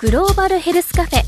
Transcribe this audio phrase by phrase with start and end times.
[0.00, 1.22] グローバルヘルスカフェ。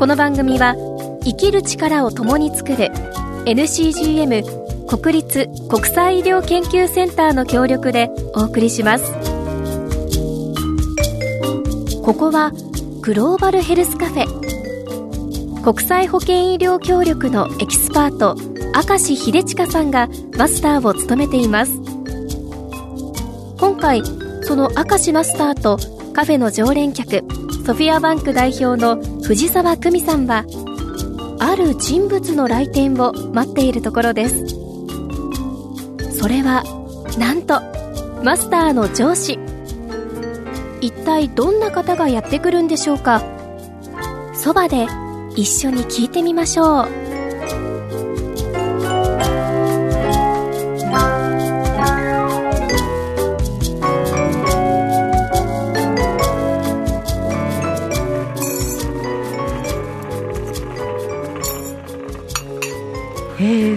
[0.00, 0.74] この番組は
[1.22, 2.90] 生きる力を共に作る
[3.44, 9.04] NCGM 国立国際医療研究センターの協力でお送りします。
[12.02, 12.50] ここは
[13.00, 15.62] グローバルヘルスカフェ。
[15.62, 18.34] 国際保健医療協力のエキスパート
[18.88, 21.70] 明石秀親さんがマスターを務めています。
[23.56, 24.02] 今回
[24.46, 25.76] その明石マスターと
[26.12, 27.24] カフェの常連客
[27.66, 30.44] ソフィアバンク代表の藤沢久美さんは
[31.40, 34.46] ある人物の来店を待っているところです。
[36.16, 36.62] それは
[37.18, 37.60] なんと
[38.22, 39.36] マスターの上司。
[40.80, 43.24] 一体どんな方がやってくるんでしょうか。
[44.32, 44.86] そばで
[45.34, 47.05] 一緒に聞いてみましょう。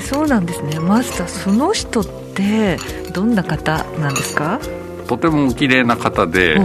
[0.09, 0.79] そうなんですね。
[0.79, 2.77] マスターその人って
[3.13, 4.59] どんな方なんですか？
[5.07, 6.57] とても綺麗な方で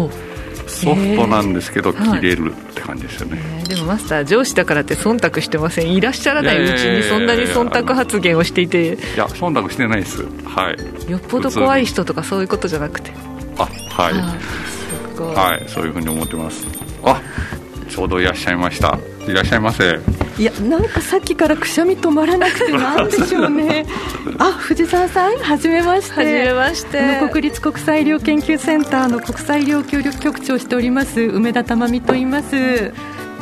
[0.67, 5.93] ソフトなんですけど、切れるって感じですよね、えー、でもマスター上司だからって忖度してません？
[5.93, 8.95] いらっしゃらないうちにそんなに忖度発言をしていて。
[8.95, 10.25] いや忖度してないです。
[10.47, 10.75] は
[11.07, 11.11] い。
[11.11, 13.13] よっぽど怖い人とかそういうことじゃなくて。
[13.59, 14.15] あはい。
[15.37, 16.67] はいそういうふうに思ってます。
[17.05, 17.21] あ
[17.91, 19.99] ちょうどいらっしゃいましたいらっしゃいませ。
[20.39, 23.87] いやなんかさっきからくしゃみ止まらなくてなんでしょうね。
[24.39, 26.21] あ藤沢さんはじめまして。
[26.21, 27.21] はじめまして。
[27.31, 32.57] 国立国際医療研究センターの国際医療協力局長をしております梅田珠美と言います。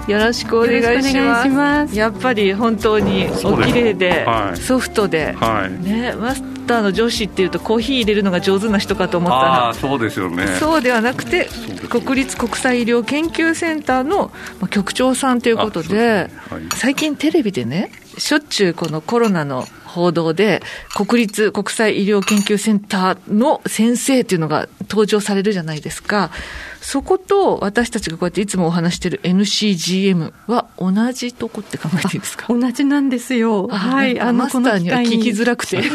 [0.09, 1.97] よろしくお願いします。
[1.97, 6.43] やっぱり本当にお綺麗で、はい、ソフトで、はい、ね、マス
[6.73, 10.47] ターの上司っていうとコーヒー入れるのが上手な人かと思ったらそうですよね。
[10.59, 11.49] そうではなくて
[11.91, 14.33] 国立国際医療研究センターの
[14.71, 20.63] 局長さんということで、はい、最近テレビでねしょっちゅうこのコロナの報道で、
[20.97, 26.31] 国立国際医療研究センターの先生というのが登場されるじゃないですか。
[26.83, 32.47] そこと私たちがこうやっていつもお話している NCGM は同じとこって考えていいですか？
[32.53, 33.69] 同じなんですよ。
[33.69, 34.19] はい。
[34.21, 35.81] あの、マスターには聞きづらくて、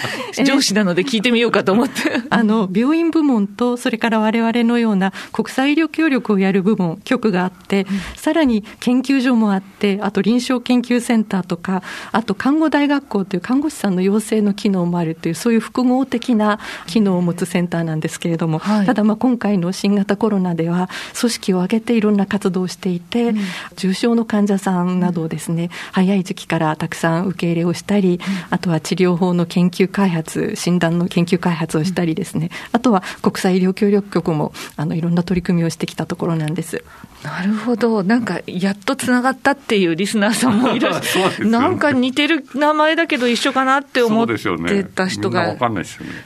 [0.44, 2.22] 上司なので聞いてみようかと思って。
[2.30, 23.38] あの、病院部門と、それから我々のような国際医療協力をやる部門、局があって、うん、さらに研究所もあって、あと臨床研究センターとか、あと看護大学校という看護師さんの養成の機能もあるという、そういう複合的な機能を持つセンターなんですけれども、はい、ただまあ今回の新型コロナでは組織を挙げていろんな活動をしていて、うん、
[23.76, 28.20] 重症の患者さんなどをですね、早い時期からたくさん受け入れをしたり、
[28.50, 36.84] あとは治療法の研究開発、診断の研究開発をしたりですね、あとは国際医療協力局もあのいろんな取り組みをしてきたところなんです。
[37.22, 45.56] なるほど、なんかやっとつながったっていうリスナーさんもいらっしゃる、 なんか似てる名前だけど一緒かなって思ってた人が、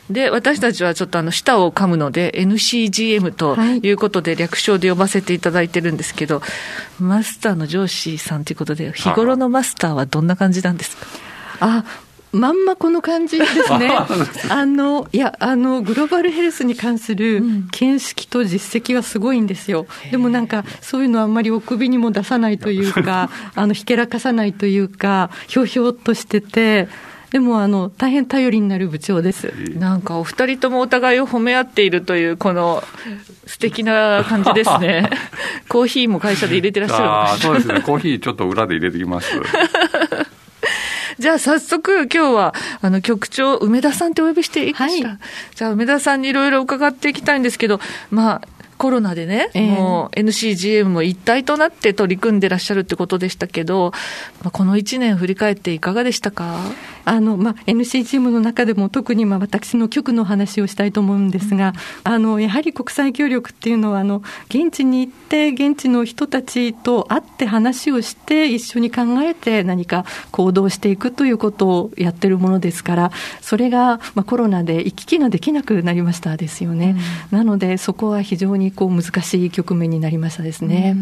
[0.09, 3.56] で、私たちはちょっとあの舌を噛むので、NCGM と
[3.89, 6.43] いうことで、略称で呼ばせていただいてるんですけど、
[7.00, 11.06] マスターの上司さんということで、日頃のマスターはどんな感じなんですか？
[11.61, 11.84] あ
[12.33, 13.89] まんまこの感じ ですね。
[14.50, 17.41] あの、いや、あの、グローバルヘルスに関する
[17.71, 19.87] 見識と実績はすごいんですよ。
[20.11, 26.89] でもなんか、そういうのあんまりお首にも出さないというか、 あの、ひけらかさないというか、ひょうひょうとしてて、
[27.34, 29.53] でもあの大変頼りになる部長です。
[29.77, 32.81] なんかお二人ともお互いを褒め合っているというこの
[33.45, 35.11] 素敵な感じですね。
[35.69, 37.81] コーヒーも会社で入れてらっしゃるあそうですね。
[37.81, 39.33] コーヒーちょっと裏で入れてきます。
[41.19, 45.19] じゃあ早速今日はあの局長梅田さんってお呼びしていいかしら、はい、
[45.56, 47.81] じゃあ梅田さんにいろいろ伺っていきたいんですけど
[48.11, 53.93] まあコロナでね、えー、もう NCGM も一体となって取り組んでらっしゃるってことでしたけど、
[54.43, 56.59] まあ、この1年振り返っていかがでしたか？
[57.05, 61.75] あの、まあ、NC チームの中でも特にまあ私の局の話をしたいと思うんですが、
[62.07, 76.97] うん、あのやはり国際協力っていうのはあの現地に行って現地の人たちと会って話をして一緒に考えて何か行動していくということをやってるものですからそれがまあコロナで行き来ができなくなりましたですよね、
[77.33, 80.97] うん、なのでそこは非常にこう難しい局面になりましたですね、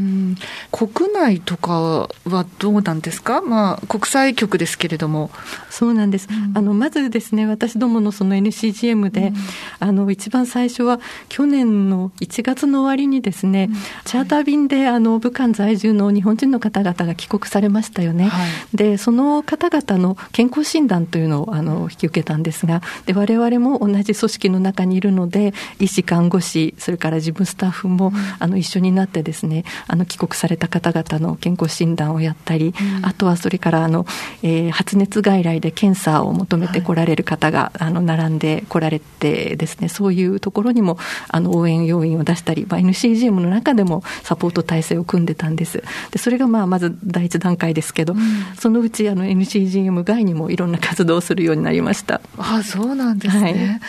[0.71, 5.31] 国内とかはどうなんですか、まあ、国際局ですけれども。
[5.71, 9.35] そうそうなんです、うん、あのまずですね私どものその NCGM で、うん、
[9.79, 32.73] あの一番最初は去年の1月の終わりにですね、うん、チャーター便であの武漢在住の日本人の方々が帰国されましたよね、はい、でその方々の健康診断というのをあの引き受けたんですがで我々も同じ組織の中にいるので医師看護師それから自分スタッフも、あの一緒になってですねあの帰国された方々の健康診断をやったり、
[33.03, 34.07] あとはそれからあの、
[34.43, 40.97] えー、発熱外来で検査を求めてこられる方が、はい、あの並んでこられてですねそういうところにも
[41.27, 45.83] あの応援要員を出したり、まあ、NCGM の中でもサポート体制を組んでたんです。
[46.13, 48.21] でそれがまあまず第一段階ですけど、うん、
[48.57, 52.21] そのうちあの NCGM 外にもいろんな活動をするようになりました。
[52.39, 53.81] あそうなんですね、はい、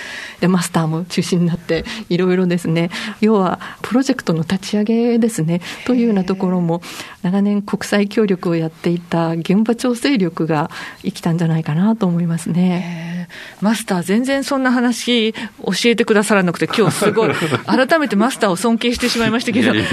[0.42, 2.90] でマスターも中心になっていろいろですね。
[3.22, 5.62] 要はプロジェクトの立ち上げですね。
[5.86, 6.82] というようなところも
[7.22, 10.72] 長年国際協力をやっていた現場調整力が
[11.04, 13.28] 生きたんじゃないかなと思いますね。
[13.62, 15.38] マスター、全然そんな話教
[15.86, 17.32] えてくださらなくて、今日すごい、
[17.66, 19.84] 改めてマスターを尊敬してしまいましたけど、や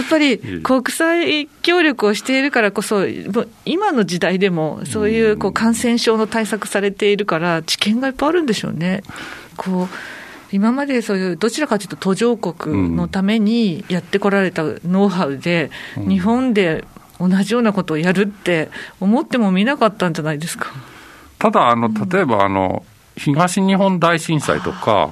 [0.00, 3.06] っぱり国際協力をしているからこそ、
[3.64, 9.02] 今の時代でも、そういうこう感染症の対策されているから、知見がいっぱいあるんでしょうね。
[9.56, 9.94] こう
[10.52, 16.84] 今までそういう、どちらかというと途上国のためにやってこられたノウハウで、日本で
[17.20, 20.72] 同じようなことをやるって思ってもみなかったんじゃないですか。
[21.40, 22.84] ただ、あの、例えば、あの、
[23.16, 25.10] 東日本大震災とか、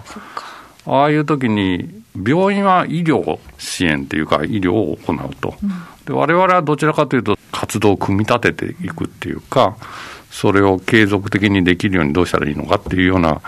[0.86, 5.54] ああいう時に、病院は医療支援っていうか、医療を行うと。
[6.04, 9.76] で我々はどちらかというと、活動を組み立てていくっていうか、
[10.30, 13.40] それを継続的にできるようにどうしたらいいのかっていうような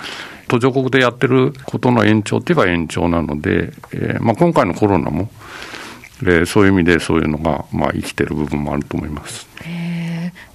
[0.49, 5.31] 途上国でやってることの延長っていえば延長なので、えーまあ、今回のコロナも、
[6.23, 9.50] えー、そういう意味でそういうのが、まあ、生きてる部分もあると思います。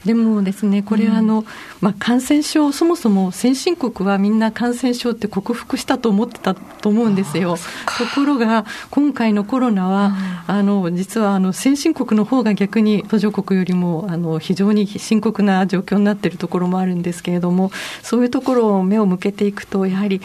[0.06, 1.46] でもですね、これはあの、うん、
[1.82, 7.58] まあ、感染症、そもそも先進国はみんな感染症って克服したと思ってたと思うんですよ。
[7.98, 10.14] ところが、今回のコロナは、
[10.48, 17.72] うん、あの実はあの先進国の方が逆に途上国よりもあの非常に深刻な状況になっているところもあるんですけれども、
[18.04, 20.22] そういうところを目を向けていくと、やはり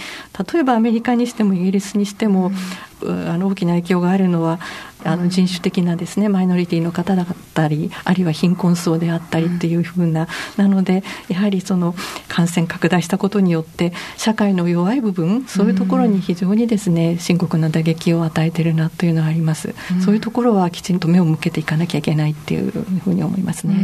[0.53, 2.55] 例えばアメリカにしてもイギリスにしても、うん、
[3.03, 4.61] あの大きな影響があるのは、
[5.05, 11.95] あの人種的なですねマイノリティの方だったりあるいは貧困層であったりっていうふうな、なのでやはりその
[12.29, 19.75] 感染拡大したことによって社会の弱い部分そういうところに非常にですね深刻な打撃を与えてるなというのはあります、
[20.05, 23.77] そういうところはきちんと目を向けていかなきゃいけないっていうふうに思いますね、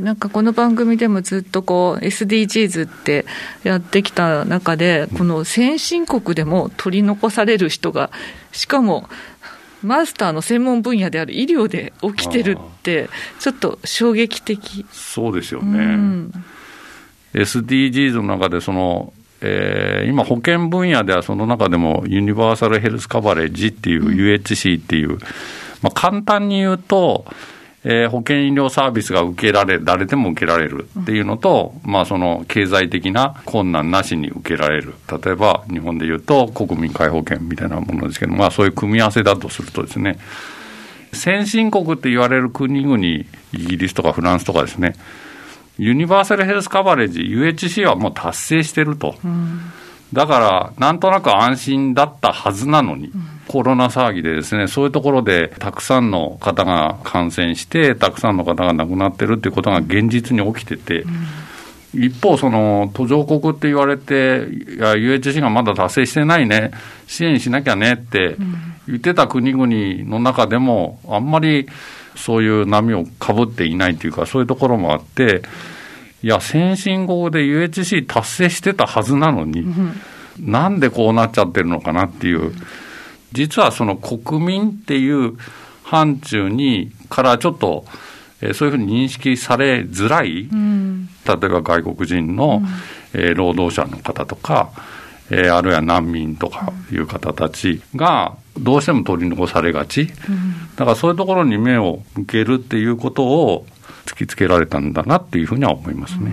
[0.00, 3.26] なんかこの番組でもずっとこう SDGs って
[3.64, 8.10] やってきた中でこの先進国でも取り残される人が
[8.52, 9.08] しかも
[9.82, 13.08] マスターの専門分野である医療で起きてるって、
[13.38, 14.84] ちょっと衝撃的。
[14.90, 16.32] そうですよね、うん、
[17.34, 25.18] SDGs の中でその、えー、今、保険分野ではその中でもユニバーサル・ヘルス・カバレッジっていう、UHC っていう、
[25.80, 27.24] まあ、簡単に言うと、
[27.84, 34.94] えー、保険医療サービスが受けられ、誰でも受けられるっていうのと、うん、まあその経済的な困難なしに受けられる。
[35.22, 40.18] 例えば日本で言うと国民皆保険みたいなものですけど、まあそういう組み合わせだとするとですね、
[41.12, 44.94] 先進国って言われる国々、イギリスとかフランスとかですね、
[45.78, 49.14] ユニバーサルヘルスカバレッジ、UHC はもう達成してると。
[49.24, 49.60] うん
[50.12, 53.12] だから、なんとなく安心だったはずなのに、
[53.46, 61.04] コロナ騒ぎでですね、そういうところでたくさんの方が感染して、たくさんの方が亡くなってるっていうことが現実に起きてて、
[61.94, 64.46] 一方、その途上国って言われて、
[64.76, 66.70] いや、UHC がまだ達成してないね、
[67.06, 68.36] 支援しなきゃねって
[68.86, 71.66] 言ってた国々の中でも、あんまり
[72.14, 75.42] そういう波をかぶっていないというか、そういうところもあって、
[76.22, 80.00] いや、先進国で UHC 達成してたはずなのに、うん、
[80.40, 82.52] なんでこうなっちゃってるのかなっていう、
[83.32, 85.36] 実はその国民っていう
[85.84, 87.84] 範疇にからちょっと、
[88.40, 92.62] えー、そういうふうに認識されづらい、うん、例えば外国人の、
[93.14, 94.70] うん、えー、労働者の方とか、
[95.30, 100.08] えー、あるいは難民とかいう方たちが、どうしても取り残されがち、
[100.76, 103.66] だからそういうところに目を向けるっていうことを、
[104.08, 106.32] 突きつけられたんだなっていうふうには思いますね。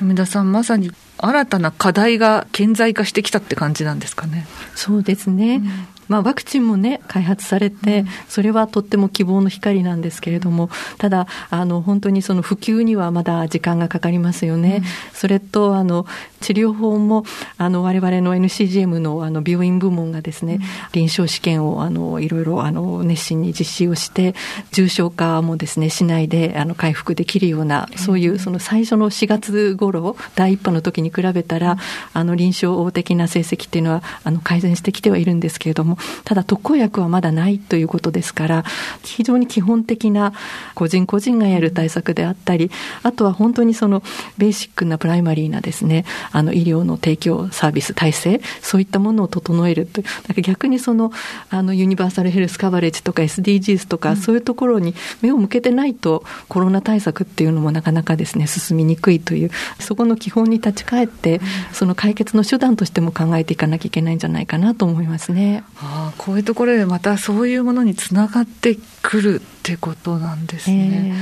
[0.00, 4.46] 梅田さん、まさに新たな課題が顕在化してきたって感じなんですかね。
[4.74, 14.76] そうですね、うんまあ、ワクチンもね、開発されて、それはとっても希望の光なんですけれども、ただ、あの、本当にその普及にはまだ時間がかかりますよね。
[14.76, 16.06] うん、それと、あの、
[16.40, 17.24] 治療法も、
[17.56, 20.60] あの、我々の NCGM のあの病院部門がですね、うん、
[20.92, 24.34] 臨床試験を、あの、いろいろ、あの、熱心に実施をして、
[24.72, 31.76] 重症化もですね、しないで、あの、回復できるような、そういう、その最初の4月頃、第一波の時に比べたら、
[32.12, 38.64] あの、臨床的な成績っていうのは、あの、改善してきてはいるんですけれども、ただ特効薬はまだないということですから、
[39.02, 40.32] 非常に基本的な
[40.74, 42.70] 個人個人がやる対策であったり、
[43.02, 44.02] あとは本当にその
[44.36, 51.12] ベーシックなプライマリーなですね、あの医療の提供サービス体制、そういったものを整えるという、だから逆にその
[51.50, 61.40] あのユニバーサルヘルスカバレッジとか SDGs とか、そういうところに目を向けてないと、コロナ対策っていうのもなかなかですね、進みにくいという、そこの基本に立ち返って、
[61.72, 65.64] その解決の手段としても考えていかなきゃいけないんじゃないかなと思いますね。
[65.90, 71.14] あこういうところでまたそういうものにつながってくるってことなんですね。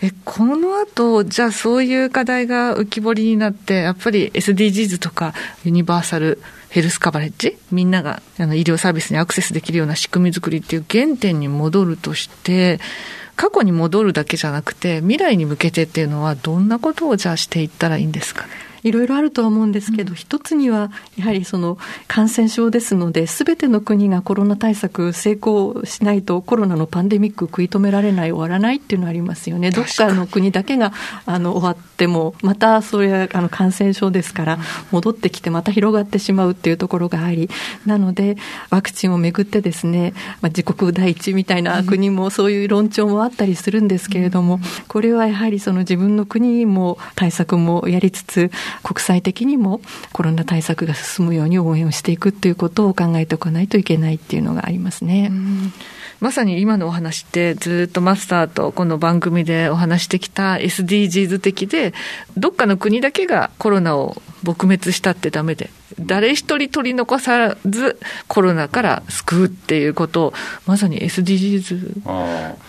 [0.00, 12.80] えー、えこの後じゃあそういう課題が浮き彫りになってやっぱり SDGs とかユニバーサルヘルスカバレッジみんながあの医療サービスにアクセスできるような仕組み作りっていう原点に戻るとして
[13.36, 18.65] 過去に戻るだけじゃなくて未来に向けてっていうのはどんなことをじゃあしていったらいいんですかね？
[18.86, 21.76] いろいろあるとは思うんですけど、うん、一つにはやはりその
[22.06, 29.70] 感染症ですので、すべての国がコロナ対策成功しないと、コロナのパンデミック食い止められない、終わらないっていうのはありますよね。
[29.70, 30.92] どっかの国だけが
[31.24, 34.58] あの終わっても、またそれはあの感染症ですから、
[34.92, 37.50] 戻ってきてまた広がってしまうっていうところがあり、
[37.86, 38.36] なので、
[38.70, 48.50] ワクチンをめぐってですね、まあ、自国第一みたいな国もそういう論調もあったりするんですけれども、これはやはりその自分の国も対策もやりつつ、
[48.82, 49.80] 国際的にも
[50.12, 55.30] コロナ対策が進むように応援をしていくということを考えておかないといけないっていうのがありますね。
[56.20, 61.92] まさに今のお話ってずっとマスターとこの番組でお話してきた SDGs 的で
[62.38, 70.34] どっかの国だけがコロナを撲滅したってダメで誰一人取り残さずコロナから救うっていうことを
[70.66, 72.06] まさに SDGs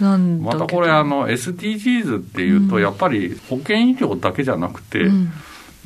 [0.01, 5.31] なんだまたこれあの SDGs っていうとやっぱり保健医療だけじゃなくて、うん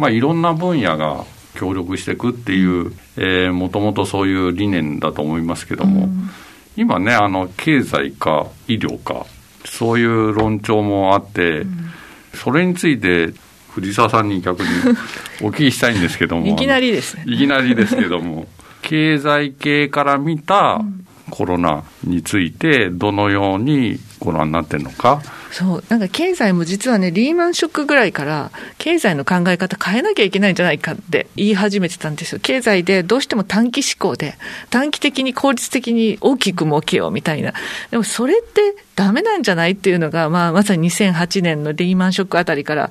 [0.02, 6.32] まあ、いろんな分野が協力していくっていう、えー、もともとそういう理念だと思いますけども、うん、
[6.76, 9.28] 今ね、あの、経済か医療か、
[9.64, 11.92] そういう論調もあって、うん、
[12.34, 13.32] それについて、
[13.70, 14.70] 藤沢さんに逆に
[15.44, 16.48] お聞きしたいんですけども。
[16.48, 17.26] いきなりですね。
[17.28, 18.48] いきなりですけども、
[18.82, 20.82] 経済系から見た
[21.30, 25.22] コロナについて、どのようにご覧になってるのか。
[25.52, 32.40] そう、なんか経済も実はね、リーマンショックぐらいから、経済の考え方変えなきゃいけないんじゃないかって言い始めてたんですよ。
[32.42, 34.36] 経済でどうしても短期思考で、
[34.70, 37.54] 短期的に効率的に大きく儲けようみたいな。
[37.92, 42.90] でもそれってダメなんじゃないっていうのが、まあ、まさに2008年のリーマンショックあたりから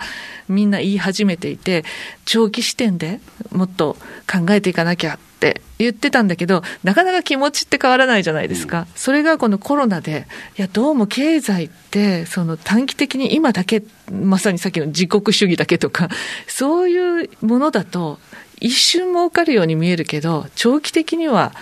[0.48, 1.84] みんな言い始めていて、
[2.24, 3.20] 長期視点で
[3.52, 3.96] もっと
[4.30, 8.86] 考えていかなきゃって言ってたんだけど、なかなか気持ちって変わらないじゃないですか。
[8.94, 10.26] それがこのコロナで、
[10.58, 16.08] いや、どうも経済って、その短期的に今だけ、まさにさっきの自国主義だけとか、
[16.46, 18.18] そういうものだと、
[18.60, 21.54] 一瞬儲かるように見えるけど、長期的には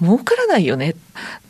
[0.00, 0.94] 儲からないよね。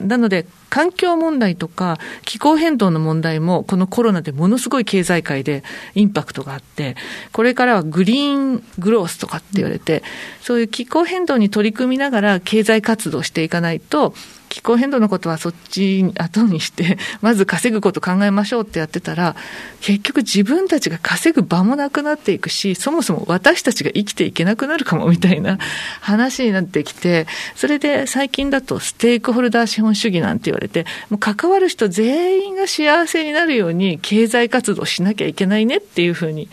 [0.00, 5.62] なので、環境問題とか気候変動の問題もこのコロナでものすごい経済界で
[5.94, 6.96] インパクトがあって、
[7.32, 10.02] これからはグリーングロースとかって言われて、
[10.40, 14.14] そういう気候変動に取り組みながら経済活動していかないと、
[14.54, 19.34] 気候変動のことはそっち後にして、 まず稼ぐこと考えましょうってやってたら、
[19.80, 25.58] 結局自分たちが稼ぐ場もなくなっていくし、そもそも私たちが生きていけなくなるかもみたいな
[26.00, 36.48] 話になってきて、それで最近だとステークホルダー資本主義なんて言われて、もう関わる人全員が幸せになるように経済活動しなきゃいけないねっていうふうに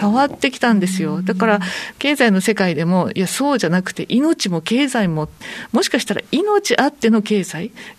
[0.00, 1.20] 変わってきたんですよ。
[1.20, 1.60] だから、
[1.98, 5.28] 経済の世界でも、いや、そうじゃなくて、命も経済も、
[5.72, 7.33] もしかしたら命あっての経済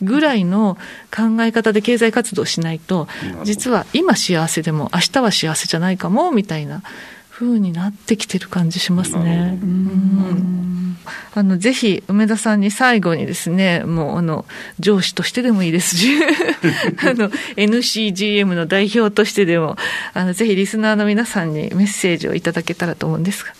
[0.01, 0.77] ぐらいの
[1.15, 3.07] 考え方で経済活動しないと、
[3.43, 6.83] 実は今幸せでも明日は幸せじゃないかも、みたいな
[7.31, 9.57] 風になってきてる感じしますね。
[11.33, 14.45] あの、ぜひ、梅田さんに最後にですね、もう、あの、
[14.79, 16.07] 上司としてでもいいですし、
[17.03, 19.75] あの、NCGM の代表としてでも、
[20.13, 23.53] あの、ぜひリスナーの皆さんにメッセージをいただけたらと思うんですが。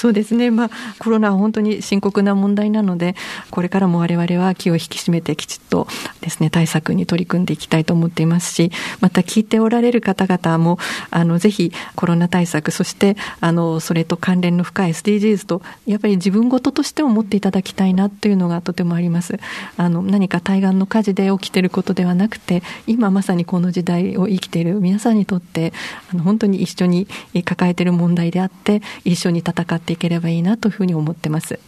[0.00, 3.14] そうですね、まあ、コロナは本当に深刻な問題なので、
[3.50, 5.86] これからも我々は気を引き締めて、きちっと
[6.22, 10.78] ですね対策に取り組んでいきたいと思っていますし、また聞いておられる方々も、
[11.10, 19.38] あのぜひコロナ対策、そしてあのそれと関連の深い SDGs と、やっぱり自分事としても持っていただきたいなというのがとてもあります。
[19.76, 25.74] あの何か対岸の火事で起きてることではなくて、今まさにこの時代を生きている皆さんにとって、
[26.10, 27.06] あの本当に一緒に
[27.44, 31.58] 抱えている問題であって、一緒に戦っていければいいなというふうに思ってます。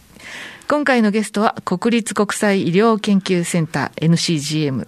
[0.67, 4.87] 今回のゲストは国立国際医療研究センター NCGM、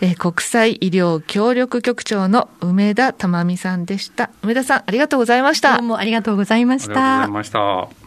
[0.00, 4.30] えー、国際医療協力局長の梅田珠美さんでした。
[4.42, 5.76] 梅田さん、ありがとうございました。
[5.76, 6.92] どうもありがとうございました。
[6.92, 7.97] ありがとうございました。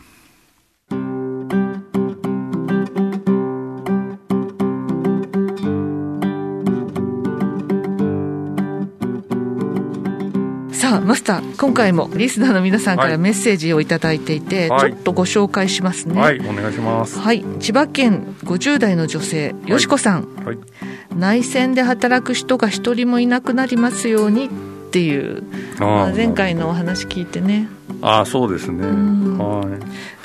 [10.82, 16.20] さあ、マスター、今回もリスナーの皆さんからメッセージを頂いていて、はい、ちょっとご紹介しますね。
[16.20, 17.20] はい、お願いします。
[17.20, 20.28] はい、千葉県50代の女性、よしこさん。
[20.44, 20.58] はい、
[21.16, 24.50] 内戦で働く人が一人もいなくなりますようにっ
[24.90, 25.44] ていう、
[25.78, 27.68] まあ、前回のお話聞いてね。
[28.01, 29.62] ああそうですね、は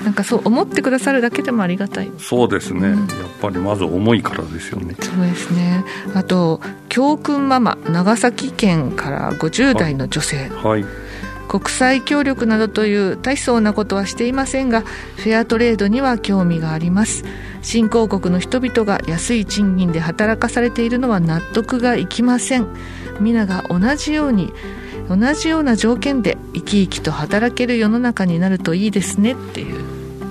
[0.00, 2.10] い、なんかそう思ってくださるだけでもありがたい。
[2.18, 3.06] そうですね、うん、やっ
[3.40, 4.96] ぱりまず重いからですよね。
[5.00, 5.84] そうですね。
[6.14, 10.48] あと教訓ママ長崎県から50代の女性。
[10.48, 11.06] はい、はい。
[11.48, 17.24] 国際協力などという大層なことはしていませんがフェアトレードには興味があります。
[17.62, 22.66] 新興国の人々が安い賃金で働かされているのは納得がいきません。
[23.20, 24.52] 皆が同じように
[25.08, 29.84] 同じような条件で生き生きと働ける世の中になるといいですねっていう。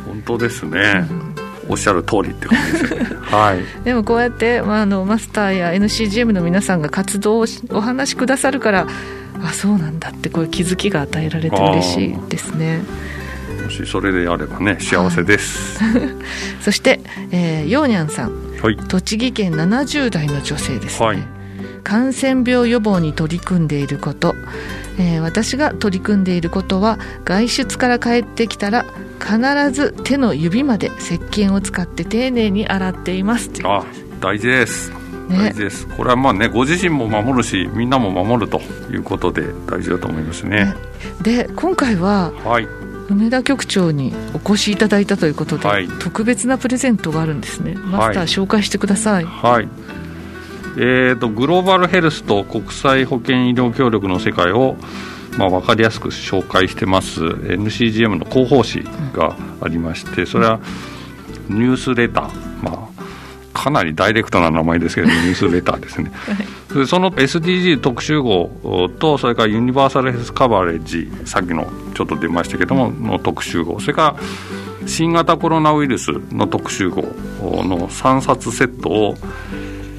[0.05, 1.35] 本当ですね、うん、
[1.69, 8.87] おっしゃる通りって感じですよね、はい、 でもこうやって、まあ、あのマスターや NCGM の皆さんが活動をお話しくださるから
[9.43, 12.81] あそうなんだってこういう気づきが与えられて嬉しいですね。
[13.63, 16.01] もしそれであればね幸せです、はい、
[16.61, 16.99] そして、
[17.31, 21.35] えー、ようにゃんさん、はい、栃木県70代の女性ですね、はい
[21.85, 24.35] 感染病予防に取り組んでいること、
[24.97, 28.85] えー、私が取り組んでいることは外出から帰ってきたら
[29.19, 33.85] 必ず手の指まで石鹸を使って丁寧に洗っていますあ
[34.19, 34.89] 大事です、
[35.29, 35.87] ね、大事です。
[35.87, 38.59] これはまあねご自身も守るしみんなも守ると
[38.91, 40.75] いうことで大事だと思いますね、ね、
[41.21, 42.67] で今回は、はい、
[43.09, 47.75] 梅田局長にお越しいただいたということで、はい、特別なプレゼントがあるんですね。
[47.75, 49.23] マスター、紹介してください。
[49.23, 49.84] はい
[50.77, 54.75] えーと、グローバルヘルスと国際保険医療協力の世界を、
[55.37, 60.59] まあ、分かりやすく紹介してます NCGM の広報誌がありましてそれは
[61.49, 62.89] ニュースレター、ま
[63.53, 66.11] あ、かなりダイレクトな名前ですけど ニュースレターですね、
[66.73, 73.79] はい、その SDG 特集号とそれからユニバーサルヘルスカバレッジさっきのちょっと出ましたけどもの特集号。
[73.79, 77.01] それから新型コロナウイルスの特集号
[77.41, 79.15] の3冊セットを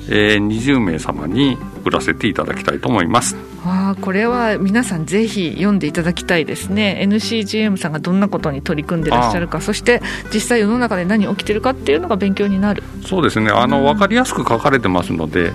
[0.08, 3.36] えー、20名様に売らせていただきたいと思います。
[3.64, 7.00] あこれは皆さんぜひ読んでいただきたいですね。
[7.02, 9.60] NCGM さんがどんなことに取り組んでらっしゃるか。
[9.60, 12.82] そして実際世の中で何起きてるかっていうのが勉強になる。
[13.04, 13.50] そうですね。
[13.50, 15.52] あの、うん、分かりやすく書かれてますので、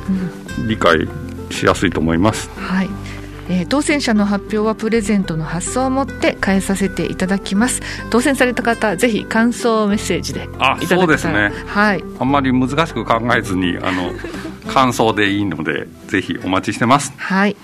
[0.59, 1.07] うん、理解
[1.49, 2.49] しやすいと思います。
[2.57, 2.89] はい
[3.51, 7.81] えー、当選者の発表はプレゼントの発送をもって返させていただきます。
[8.09, 11.51] 当選された方ぜひ感想メッセージであそうですね。
[11.67, 12.03] はい。
[12.19, 14.13] あんまり難しく考えずにあの
[14.71, 17.13] 感想でいいのでぜひお待ちしてます。
[17.17, 17.57] はい。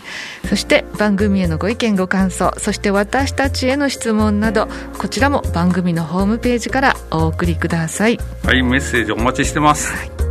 [0.49, 8.19] そして番組へのご意見ご感想そして私たちへの質問などこちらも番組のホームページからお送りください。
[8.43, 10.26] はいメッセージお待ちしてます、はい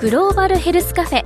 [0.00, 1.24] グローバルヘルスカフェ。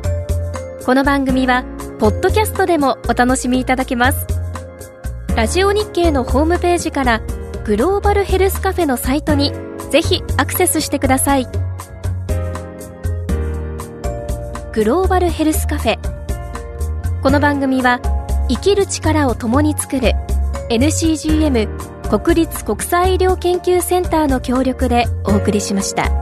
[0.86, 1.62] この番組は
[1.98, 4.26] ポッドキャストでもお楽しみいただけます。
[5.36, 7.20] ラジオ日経のホームページから
[7.66, 9.52] グローバルヘルスカフェのサイトに
[9.90, 11.44] ぜひアクセスしてください。
[14.72, 15.98] グローバルヘルスカフェ。
[17.22, 18.00] この番組は
[18.48, 20.12] 生きる力を共に作る
[20.70, 21.68] NCGM
[22.08, 26.21] 国立国際医療研究センターの協力でお送りしました。